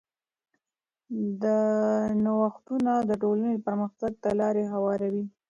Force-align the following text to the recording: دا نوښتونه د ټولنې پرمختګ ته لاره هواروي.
دا 1.43 1.59
نوښتونه 2.23 2.91
د 3.09 3.11
ټولنې 3.21 3.57
پرمختګ 3.67 4.11
ته 4.23 4.29
لاره 4.39 4.63
هواروي. 4.73 5.25